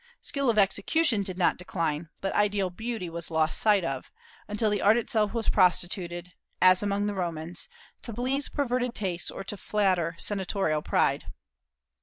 [0.19, 4.09] Skill of execution did not decline, but ideal beauty was lost sight of,
[4.47, 7.67] until the art itself was prostituted as among the Romans
[8.01, 11.25] to please perverted tastes or to flatter senatorial pride.